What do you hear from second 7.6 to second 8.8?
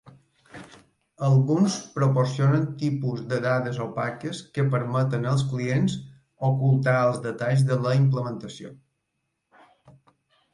de la implementació.